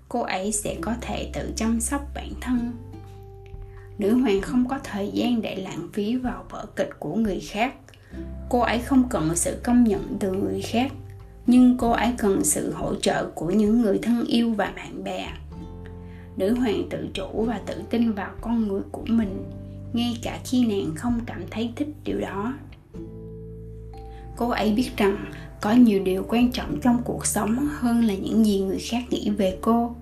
Cô 0.08 0.20
ấy 0.20 0.52
sẽ 0.52 0.76
có 0.80 0.94
thể 1.00 1.30
tự 1.34 1.52
chăm 1.56 1.80
sóc 1.80 2.06
bản 2.14 2.30
thân 2.40 2.72
nữ 3.98 4.14
hoàng 4.14 4.40
không 4.40 4.68
có 4.68 4.78
thời 4.84 5.10
gian 5.12 5.42
để 5.42 5.56
lãng 5.56 5.88
phí 5.92 6.16
vào 6.16 6.44
vở 6.50 6.66
kịch 6.76 6.90
của 6.98 7.14
người 7.14 7.40
khác. 7.40 7.74
Cô 8.48 8.58
ấy 8.58 8.78
không 8.78 9.08
cần 9.08 9.36
sự 9.36 9.60
công 9.64 9.84
nhận 9.84 10.16
từ 10.20 10.32
người 10.32 10.62
khác, 10.62 10.92
nhưng 11.46 11.76
cô 11.78 11.90
ấy 11.90 12.12
cần 12.18 12.44
sự 12.44 12.72
hỗ 12.72 12.94
trợ 12.94 13.30
của 13.34 13.50
những 13.50 13.82
người 13.82 13.98
thân 14.02 14.24
yêu 14.24 14.52
và 14.52 14.72
bạn 14.76 15.04
bè. 15.04 15.28
Nữ 16.36 16.54
hoàng 16.54 16.82
tự 16.90 17.08
chủ 17.14 17.44
và 17.44 17.60
tự 17.66 17.82
tin 17.90 18.12
vào 18.12 18.30
con 18.40 18.68
người 18.68 18.82
của 18.92 19.04
mình, 19.06 19.44
ngay 19.92 20.18
cả 20.22 20.40
khi 20.44 20.66
nàng 20.66 20.94
không 20.94 21.20
cảm 21.26 21.42
thấy 21.50 21.72
thích 21.76 21.88
điều 22.04 22.20
đó. 22.20 22.54
Cô 24.36 24.48
ấy 24.48 24.72
biết 24.72 24.90
rằng 24.96 25.16
có 25.60 25.72
nhiều 25.72 26.02
điều 26.04 26.24
quan 26.28 26.52
trọng 26.52 26.80
trong 26.80 27.02
cuộc 27.04 27.26
sống 27.26 27.68
hơn 27.70 28.04
là 28.04 28.14
những 28.14 28.46
gì 28.46 28.60
người 28.60 28.78
khác 28.78 29.02
nghĩ 29.10 29.30
về 29.30 29.58
cô 29.60 29.94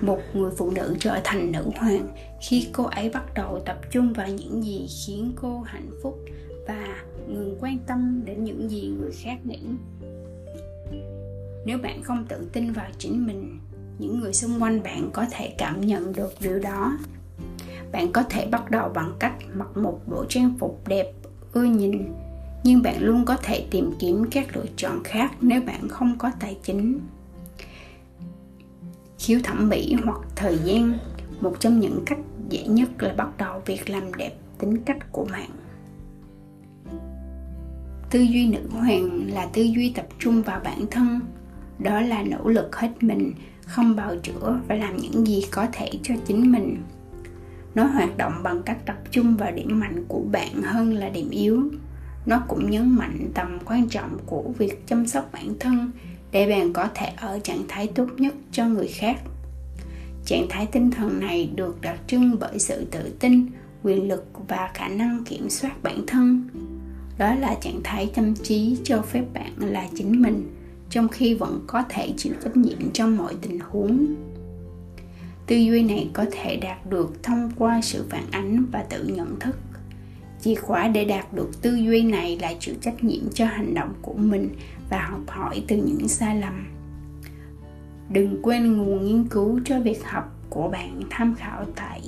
một 0.00 0.20
người 0.34 0.50
phụ 0.56 0.70
nữ 0.70 0.96
trở 1.00 1.20
thành 1.24 1.52
nữ 1.52 1.70
hoàng 1.76 2.08
khi 2.40 2.68
cô 2.72 2.84
ấy 2.84 3.10
bắt 3.10 3.34
đầu 3.34 3.62
tập 3.66 3.78
trung 3.90 4.12
vào 4.12 4.28
những 4.28 4.64
gì 4.64 4.88
khiến 5.06 5.32
cô 5.36 5.60
hạnh 5.60 5.90
phúc 6.02 6.18
và 6.68 7.04
ngừng 7.28 7.56
quan 7.60 7.78
tâm 7.86 8.22
đến 8.24 8.44
những 8.44 8.70
gì 8.70 8.94
người 9.00 9.12
khác 9.12 9.36
nghĩ. 9.44 9.60
Nếu 11.66 11.78
bạn 11.78 12.02
không 12.02 12.24
tự 12.28 12.48
tin 12.52 12.72
vào 12.72 12.86
chính 12.98 13.26
mình, 13.26 13.58
những 13.98 14.20
người 14.20 14.32
xung 14.32 14.62
quanh 14.62 14.82
bạn 14.82 15.10
có 15.12 15.26
thể 15.30 15.54
cảm 15.58 15.80
nhận 15.80 16.12
được 16.12 16.34
điều 16.40 16.58
đó. 16.58 16.98
Bạn 17.92 18.12
có 18.12 18.22
thể 18.22 18.46
bắt 18.46 18.70
đầu 18.70 18.88
bằng 18.94 19.12
cách 19.18 19.34
mặc 19.54 19.76
một 19.76 20.00
bộ 20.06 20.24
trang 20.28 20.54
phục 20.58 20.88
đẹp, 20.88 21.12
ưa 21.52 21.64
nhìn, 21.64 22.14
nhưng 22.64 22.82
bạn 22.82 22.96
luôn 23.00 23.24
có 23.24 23.36
thể 23.36 23.66
tìm 23.70 23.90
kiếm 23.98 24.24
các 24.30 24.56
lựa 24.56 24.66
chọn 24.76 25.00
khác 25.04 25.32
nếu 25.40 25.62
bạn 25.62 25.88
không 25.88 26.18
có 26.18 26.30
tài 26.40 26.56
chính 26.62 27.00
khiếu 29.18 29.40
thẩm 29.44 29.68
mỹ 29.68 29.96
hoặc 30.04 30.18
thời 30.36 30.58
gian, 30.64 30.98
một 31.40 31.56
trong 31.60 31.80
những 31.80 32.02
cách 32.06 32.18
dễ 32.48 32.66
nhất 32.66 32.88
là 32.98 33.14
bắt 33.14 33.28
đầu 33.38 33.62
việc 33.66 33.90
làm 33.90 34.14
đẹp 34.14 34.32
tính 34.58 34.78
cách 34.84 35.12
của 35.12 35.26
bạn. 35.32 35.50
Tư 38.10 38.20
duy 38.20 38.46
nữ 38.46 38.60
hoàng 38.70 39.30
là 39.32 39.46
tư 39.46 39.62
duy 39.62 39.92
tập 39.96 40.06
trung 40.18 40.42
vào 40.42 40.60
bản 40.64 40.86
thân. 40.90 41.20
Đó 41.78 42.00
là 42.00 42.22
nỗ 42.22 42.48
lực 42.48 42.76
hết 42.76 42.90
mình, 43.00 43.32
không 43.66 43.96
bào 43.96 44.16
chữa 44.22 44.60
và 44.68 44.74
làm 44.74 44.96
những 44.96 45.26
gì 45.26 45.44
có 45.50 45.66
thể 45.72 45.90
cho 46.02 46.14
chính 46.26 46.52
mình. 46.52 46.76
Nó 47.74 47.84
hoạt 47.84 48.16
động 48.16 48.32
bằng 48.42 48.62
cách 48.62 48.86
tập 48.86 48.96
trung 49.10 49.36
vào 49.36 49.52
điểm 49.52 49.80
mạnh 49.80 50.04
của 50.08 50.20
bạn 50.32 50.62
hơn 50.62 50.94
là 50.94 51.08
điểm 51.08 51.30
yếu. 51.30 51.62
Nó 52.26 52.42
cũng 52.48 52.70
nhấn 52.70 52.96
mạnh 52.96 53.30
tầm 53.34 53.58
quan 53.64 53.88
trọng 53.88 54.18
của 54.26 54.42
việc 54.58 54.86
chăm 54.86 55.06
sóc 55.06 55.28
bản 55.32 55.54
thân 55.60 55.90
để 56.30 56.48
bạn 56.48 56.72
có 56.72 56.88
thể 56.94 57.06
ở 57.16 57.38
trạng 57.38 57.62
thái 57.68 57.86
tốt 57.86 58.06
nhất 58.18 58.34
cho 58.52 58.66
người 58.66 58.88
khác. 58.88 59.16
Trạng 60.24 60.46
thái 60.50 60.66
tinh 60.66 60.90
thần 60.90 61.20
này 61.20 61.50
được 61.54 61.80
đặc 61.80 62.00
trưng 62.06 62.36
bởi 62.40 62.58
sự 62.58 62.84
tự 62.90 63.12
tin, 63.20 63.46
quyền 63.82 64.08
lực 64.08 64.24
và 64.48 64.70
khả 64.74 64.88
năng 64.88 65.24
kiểm 65.24 65.50
soát 65.50 65.82
bản 65.82 66.06
thân. 66.06 66.48
Đó 67.18 67.34
là 67.34 67.54
trạng 67.60 67.80
thái 67.84 68.10
tâm 68.14 68.34
trí 68.34 68.76
cho 68.84 69.02
phép 69.02 69.24
bạn 69.34 69.52
là 69.58 69.88
chính 69.94 70.22
mình, 70.22 70.54
trong 70.90 71.08
khi 71.08 71.34
vẫn 71.34 71.64
có 71.66 71.84
thể 71.88 72.12
chịu 72.16 72.32
trách 72.44 72.56
nhiệm 72.56 72.90
trong 72.92 73.16
mọi 73.16 73.34
tình 73.42 73.58
huống. 73.60 74.14
Tư 75.46 75.56
duy 75.56 75.82
này 75.82 76.10
có 76.12 76.24
thể 76.32 76.56
đạt 76.56 76.90
được 76.90 77.22
thông 77.22 77.50
qua 77.58 77.80
sự 77.82 78.04
phản 78.10 78.24
ánh 78.30 78.64
và 78.72 78.82
tự 78.82 79.04
nhận 79.04 79.38
thức. 79.40 79.56
Chìa 80.40 80.54
khóa 80.54 80.88
để 80.88 81.04
đạt 81.04 81.32
được 81.32 81.62
tư 81.62 81.74
duy 81.74 82.02
này 82.02 82.38
là 82.42 82.54
chịu 82.60 82.74
trách 82.80 83.04
nhiệm 83.04 83.30
cho 83.34 83.44
hành 83.44 83.74
động 83.74 83.92
của 84.02 84.14
mình 84.14 84.48
và 84.90 85.06
học 85.06 85.20
hỏi 85.28 85.64
từ 85.68 85.76
những 85.76 86.08
sai 86.08 86.40
lầm. 86.40 86.68
Đừng 88.10 88.42
quên 88.42 88.76
nguồn 88.76 89.04
nghiên 89.04 89.28
cứu 89.28 89.60
cho 89.64 89.80
việc 89.80 90.04
học 90.06 90.34
của 90.50 90.68
bạn 90.68 91.00
tham 91.10 91.34
khảo 91.34 91.64
tại 91.76 92.02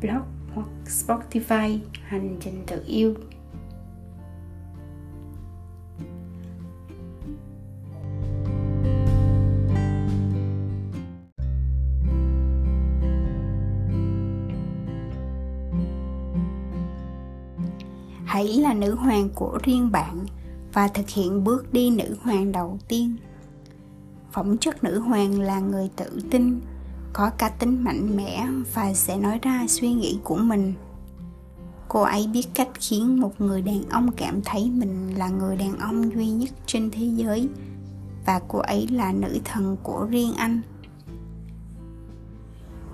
blog 0.00 0.22
hoặc 0.54 0.68
spotify 0.86 1.78
hành 2.02 2.36
trình 2.40 2.62
tự 2.66 2.84
yêu. 2.86 3.14
Hãy 18.24 18.46
là 18.46 18.74
nữ 18.74 18.94
hoàng 18.94 19.28
của 19.34 19.58
riêng 19.62 19.90
bạn 19.92 20.26
và 20.76 20.88
thực 20.88 21.08
hiện 21.08 21.44
bước 21.44 21.72
đi 21.72 21.90
nữ 21.90 22.16
hoàng 22.22 22.52
đầu 22.52 22.78
tiên. 22.88 23.16
Phẩm 24.32 24.58
chất 24.58 24.84
nữ 24.84 24.98
hoàng 24.98 25.40
là 25.40 25.60
người 25.60 25.90
tự 25.96 26.20
tin, 26.30 26.60
có 27.12 27.30
cá 27.38 27.48
tính 27.48 27.84
mạnh 27.84 28.16
mẽ 28.16 28.48
và 28.74 28.94
sẽ 28.94 29.16
nói 29.16 29.38
ra 29.42 29.64
suy 29.68 29.92
nghĩ 29.92 30.18
của 30.24 30.36
mình. 30.36 30.72
Cô 31.88 32.02
ấy 32.02 32.26
biết 32.32 32.46
cách 32.54 32.68
khiến 32.74 33.20
một 33.20 33.40
người 33.40 33.62
đàn 33.62 33.82
ông 33.90 34.10
cảm 34.16 34.40
thấy 34.44 34.70
mình 34.70 35.18
là 35.18 35.28
người 35.28 35.56
đàn 35.56 35.78
ông 35.78 36.14
duy 36.14 36.30
nhất 36.30 36.50
trên 36.66 36.90
thế 36.90 37.06
giới 37.06 37.48
và 38.26 38.40
cô 38.48 38.58
ấy 38.58 38.88
là 38.88 39.12
nữ 39.12 39.38
thần 39.44 39.76
của 39.82 40.06
riêng 40.10 40.32
anh. 40.36 40.60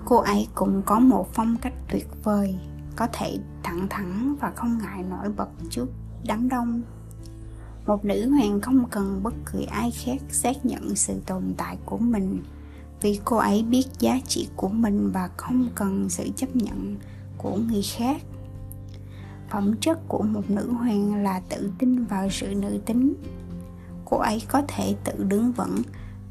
Cô 0.05 0.17
ấy 0.17 0.47
cũng 0.55 0.81
có 0.85 0.99
một 0.99 1.33
phong 1.33 1.55
cách 1.61 1.73
tuyệt 1.91 2.07
vời, 2.23 2.55
có 2.95 3.07
thể 3.13 3.37
thẳng 3.63 3.87
thắn 3.89 4.35
và 4.41 4.51
không 4.55 4.77
ngại 4.77 5.03
nổi 5.03 5.29
bật 5.37 5.49
trước 5.69 5.87
đám 6.25 6.49
đông 6.49 6.81
một 7.85 8.05
nữ 8.05 8.29
hoàng 8.29 8.61
không 8.61 8.85
cần 8.89 9.19
bất 9.23 9.33
kỳ 9.51 9.65
ai 9.65 9.91
khác 9.91 10.17
xác 10.29 10.65
nhận 10.65 10.95
sự 10.95 11.13
tồn 11.25 11.53
tại 11.57 11.77
của 11.85 11.97
mình, 11.97 12.43
vì 13.01 13.19
cô 13.25 13.37
ấy 13.37 13.63
biết 13.63 13.85
giá 13.99 14.19
trị 14.27 14.47
của 14.55 14.69
mình 14.69 15.11
và 15.11 15.29
không 15.37 15.67
cần 15.75 16.09
sự 16.09 16.29
chấp 16.35 16.55
nhận 16.55 16.97
của 17.37 17.55
người 17.55 17.81
khác. 17.95 18.21
Phẩm 19.49 19.75
chất 19.81 19.99
của 20.07 20.23
một 20.23 20.49
nữ 20.49 20.71
hoàng 20.71 21.23
là 21.23 21.41
tự 21.49 21.71
tin 21.79 22.05
vào 22.05 22.29
sự 22.29 22.55
nữ 22.55 22.79
tính. 22.85 23.13
Cô 24.05 24.17
ấy 24.17 24.41
có 24.47 24.61
thể 24.67 24.95
tự 25.03 25.23
đứng 25.23 25.51
vững 25.51 25.81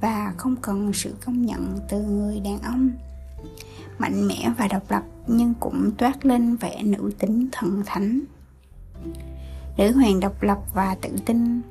và 0.01 0.35
không 0.37 0.57
cần 0.57 0.93
sự 0.93 1.15
công 1.25 1.47
nhận 1.47 1.79
từ 1.89 2.03
người 2.03 2.41
đàn 2.41 2.59
ông. 2.63 2.91
Mạnh 3.99 4.29
mẽ 4.29 4.53
và 4.59 4.69
độc 4.69 4.91
lập 4.91 5.03
nhưng 5.27 5.55
cũng 5.61 5.91
toát 5.99 6.27
lên 6.27 6.57
vẻ 6.57 6.83
nữ 6.83 7.11
tính 7.19 7.49
thần 7.53 7.83
thánh 7.87 8.21
nữ 9.77 9.93
hoàng 9.93 10.21
độc 10.21 10.43
lập 10.43 10.59
và 10.75 10.95
tự 10.95 11.11
tin. 11.27 11.63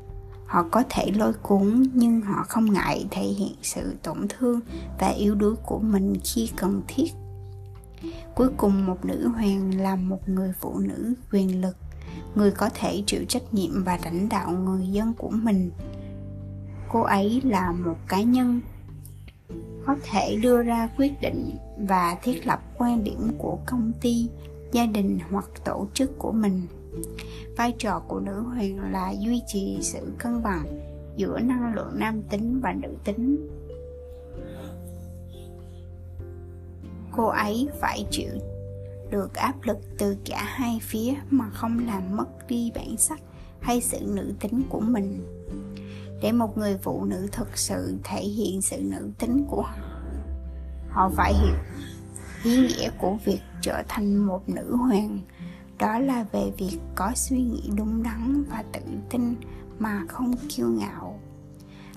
Họ 0.45 0.65
có 0.71 0.83
thể 0.89 1.11
lôi 1.11 1.33
cuốn, 1.33 1.83
nhưng 1.93 2.21
họ 2.21 2.43
không 2.47 2.73
ngại 2.73 3.05
thể 3.11 3.21
hiện 3.21 3.55
sự 3.61 3.95
tổn 4.03 4.17
thương 4.29 4.59
và 4.99 5.07
yếu 5.07 5.35
đuối 5.35 5.55
của 5.65 5.79
mình 5.79 6.15
khi 6.23 6.49
cần 6.55 6.81
thiết. 6.87 7.11
Cuối 8.35 8.49
cùng, 8.57 8.85
một 8.85 9.05
nữ 9.05 9.27
hoàng 9.27 9.81
là 9.81 9.95
một 9.95 10.29
người 10.29 10.53
phụ 10.59 10.79
nữ 10.79 11.13
quyền 11.31 11.61
lực, 11.61 11.77
người 12.35 12.51
có 12.51 12.69
thể 12.73 13.03
chịu 13.05 13.25
trách 13.27 13.53
nhiệm 13.53 13.83
và 13.83 13.99
lãnh 14.03 14.29
đạo 14.29 14.51
người 14.51 14.87
dân 14.87 15.13
của 15.13 15.29
mình. 15.29 15.71
Cô 16.89 17.01
ấy 17.01 17.41
là 17.43 17.71
một 17.71 17.97
cá 18.07 18.21
nhân, 18.21 18.61
có 19.85 19.95
thể 20.03 20.35
đưa 20.35 20.63
ra 20.63 20.89
quyết 20.97 21.21
định 21.21 21.55
và 21.77 22.17
thiết 22.23 22.47
lập 22.47 22.61
quan 22.77 23.03
điểm 23.03 23.31
của 23.37 23.57
công 23.65 23.91
ty, 24.01 24.29
gia 24.71 24.85
đình 24.85 25.19
hoặc 25.29 25.45
tổ 25.65 25.87
chức 25.93 26.19
của 26.19 26.31
mình 26.31 26.61
vai 27.57 27.73
trò 27.77 27.99
của 28.07 28.19
nữ 28.19 28.41
hoàng 28.41 28.91
là 28.91 29.11
duy 29.19 29.41
trì 29.47 29.77
sự 29.81 30.13
cân 30.19 30.43
bằng 30.43 30.65
giữa 31.15 31.39
năng 31.39 31.73
lượng 31.75 31.91
nam 31.95 32.21
tính 32.29 32.59
và 32.63 32.73
nữ 32.73 32.89
tính. 33.03 33.47
Cô 37.11 37.25
ấy 37.25 37.67
phải 37.79 38.05
chịu 38.11 38.33
được 39.09 39.33
áp 39.33 39.55
lực 39.63 39.77
từ 39.97 40.17
cả 40.25 40.43
hai 40.43 40.79
phía 40.81 41.13
mà 41.29 41.49
không 41.49 41.85
làm 41.85 42.17
mất 42.17 42.47
đi 42.47 42.71
bản 42.75 42.97
sắc 42.97 43.19
hay 43.59 43.81
sự 43.81 43.99
nữ 44.01 44.33
tính 44.39 44.63
của 44.69 44.79
mình. 44.79 45.25
Để 46.21 46.31
một 46.31 46.57
người 46.57 46.77
phụ 46.81 47.05
nữ 47.05 47.27
thực 47.31 47.57
sự 47.57 47.97
thể 48.03 48.21
hiện 48.21 48.61
sự 48.61 48.77
nữ 48.81 49.09
tính 49.19 49.45
của 49.49 49.61
họ 49.61 49.91
họ 50.91 51.09
phải 51.09 51.33
hiểu 51.33 51.55
ý 52.43 52.57
nghĩa 52.57 52.89
của 52.99 53.17
việc 53.25 53.39
trở 53.61 53.83
thành 53.87 54.17
một 54.17 54.49
nữ 54.49 54.75
hoàng 54.75 55.19
đó 55.81 55.99
là 55.99 56.25
về 56.31 56.51
việc 56.57 56.79
có 56.95 57.11
suy 57.15 57.41
nghĩ 57.41 57.69
đúng 57.75 58.03
đắn 58.03 58.43
và 58.49 58.63
tự 58.73 58.79
tin 59.09 59.35
mà 59.79 60.05
không 60.07 60.33
kiêu 60.49 60.67
ngạo 60.67 61.19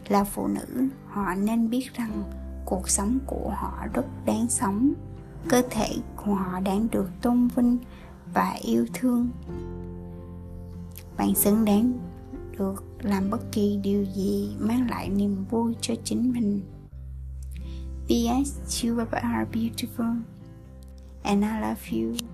là 0.08 0.24
phụ 0.24 0.46
nữ, 0.46 0.88
họ 1.06 1.34
nên 1.34 1.70
biết 1.70 1.94
rằng 1.94 2.22
cuộc 2.64 2.88
sống 2.88 3.18
của 3.26 3.52
họ 3.56 3.86
rất 3.92 4.06
đáng 4.26 4.46
sống 4.48 4.92
cơ 5.48 5.62
thể 5.70 5.88
của 6.16 6.34
họ 6.34 6.60
đáng 6.60 6.86
được 6.90 7.08
tôn 7.22 7.48
vinh 7.56 7.78
và 8.34 8.56
yêu 8.62 8.86
thương 8.94 9.28
bạn 11.16 11.34
xứng 11.34 11.64
đáng 11.64 11.92
được 12.58 12.84
làm 13.02 13.30
bất 13.30 13.52
kỳ 13.52 13.80
điều 13.82 14.04
gì 14.04 14.56
mang 14.58 14.90
lại 14.90 15.08
niềm 15.08 15.44
vui 15.50 15.74
cho 15.80 15.94
chính 16.04 16.32
mình 16.32 16.60
P.S. 18.06 18.84
You 18.84 18.98
are 18.98 19.46
beautiful, 19.52 20.20
and 21.22 21.42
I 21.42 21.60
love 21.60 21.90
you. 21.90 22.33